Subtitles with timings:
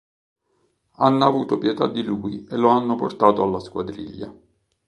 [0.97, 4.35] Hanno avuto pietà di lui e lo hanno portato alla squadriglia.